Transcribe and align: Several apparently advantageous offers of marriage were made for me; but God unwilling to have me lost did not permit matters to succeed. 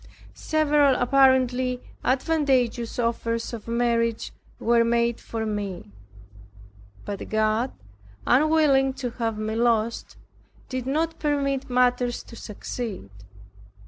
Several 0.33 0.95
apparently 0.95 1.79
advantageous 2.03 2.97
offers 2.97 3.53
of 3.53 3.67
marriage 3.67 4.31
were 4.57 4.83
made 4.83 5.19
for 5.21 5.45
me; 5.45 5.91
but 7.05 7.29
God 7.29 7.71
unwilling 8.25 8.93
to 8.93 9.11
have 9.21 9.37
me 9.37 9.53
lost 9.53 10.17
did 10.69 10.87
not 10.87 11.19
permit 11.19 11.69
matters 11.69 12.23
to 12.23 12.35
succeed. 12.35 13.11